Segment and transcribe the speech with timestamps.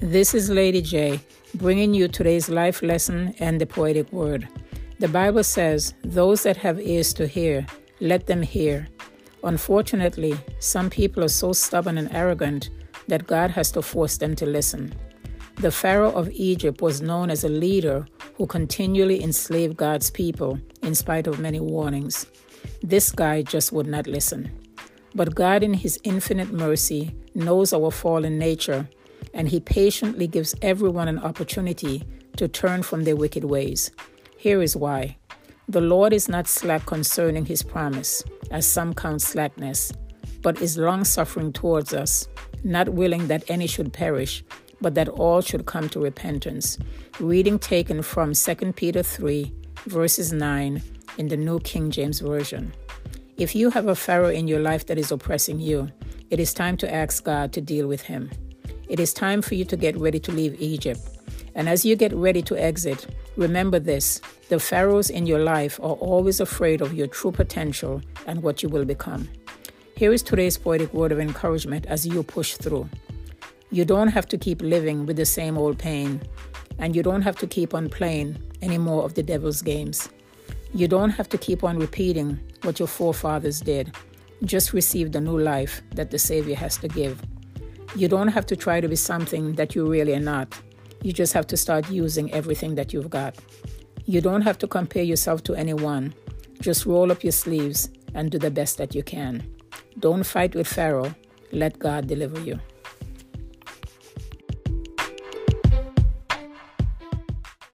[0.00, 1.18] This is Lady J,
[1.56, 4.46] bringing you today's life lesson and the poetic word.
[5.00, 7.66] The Bible says, Those that have ears to hear,
[7.98, 8.86] let them hear.
[9.42, 12.70] Unfortunately, some people are so stubborn and arrogant
[13.08, 14.94] that God has to force them to listen.
[15.56, 20.94] The Pharaoh of Egypt was known as a leader who continually enslaved God's people in
[20.94, 22.24] spite of many warnings.
[22.82, 24.48] This guy just would not listen.
[25.16, 28.88] But God, in His infinite mercy, knows our fallen nature
[29.34, 32.04] and he patiently gives everyone an opportunity
[32.36, 33.90] to turn from their wicked ways.
[34.36, 35.16] Here is why
[35.68, 39.92] the Lord is not slack concerning his promise, as some count slackness,
[40.40, 42.26] but is long suffering towards us,
[42.64, 44.42] not willing that any should perish,
[44.80, 46.78] but that all should come to repentance.
[47.20, 49.52] Reading taken from 2 Peter 3,
[49.86, 50.82] verses 9
[51.18, 52.72] in the New King James Version.
[53.36, 55.90] If you have a Pharaoh in your life that is oppressing you,
[56.30, 58.30] it is time to ask God to deal with him.
[58.88, 61.00] It is time for you to get ready to leave Egypt.
[61.54, 65.96] And as you get ready to exit, remember this the pharaohs in your life are
[65.96, 69.28] always afraid of your true potential and what you will become.
[69.94, 72.88] Here is today's poetic word of encouragement as you push through.
[73.70, 76.22] You don't have to keep living with the same old pain,
[76.78, 80.08] and you don't have to keep on playing any more of the devil's games.
[80.72, 83.94] You don't have to keep on repeating what your forefathers did.
[84.44, 87.20] Just receive the new life that the Savior has to give.
[87.96, 90.54] You don't have to try to be something that you really are not.
[91.02, 93.36] You just have to start using everything that you've got.
[94.04, 96.14] You don't have to compare yourself to anyone.
[96.60, 99.42] Just roll up your sleeves and do the best that you can.
[99.98, 101.14] Don't fight with Pharaoh.
[101.52, 102.60] Let God deliver you.